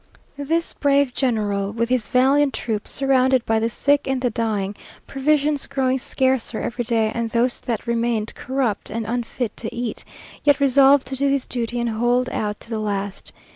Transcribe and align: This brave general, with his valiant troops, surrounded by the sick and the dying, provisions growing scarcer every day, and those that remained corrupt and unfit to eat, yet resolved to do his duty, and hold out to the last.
This 0.39 0.73
brave 0.73 1.13
general, 1.13 1.71
with 1.73 1.89
his 1.89 2.07
valiant 2.07 2.55
troops, 2.55 2.89
surrounded 2.89 3.45
by 3.45 3.59
the 3.59 3.69
sick 3.69 4.07
and 4.07 4.19
the 4.19 4.31
dying, 4.31 4.73
provisions 5.05 5.67
growing 5.67 5.99
scarcer 5.99 6.59
every 6.59 6.83
day, 6.83 7.11
and 7.13 7.29
those 7.29 7.59
that 7.59 7.85
remained 7.85 8.33
corrupt 8.33 8.89
and 8.89 9.05
unfit 9.05 9.55
to 9.57 9.71
eat, 9.71 10.03
yet 10.43 10.59
resolved 10.59 11.05
to 11.05 11.15
do 11.15 11.27
his 11.29 11.45
duty, 11.45 11.79
and 11.79 11.89
hold 11.91 12.29
out 12.31 12.59
to 12.61 12.71
the 12.71 12.79
last. 12.79 13.31